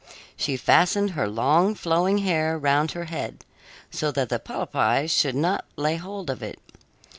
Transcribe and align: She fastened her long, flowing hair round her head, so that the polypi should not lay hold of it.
She 0.35 0.57
fastened 0.57 1.11
her 1.11 1.27
long, 1.27 1.75
flowing 1.75 2.17
hair 2.17 2.57
round 2.57 2.93
her 2.93 3.03
head, 3.05 3.45
so 3.91 4.09
that 4.13 4.29
the 4.29 4.39
polypi 4.39 5.05
should 5.07 5.35
not 5.35 5.65
lay 5.75 5.97
hold 5.97 6.31
of 6.31 6.41
it. 6.41 6.59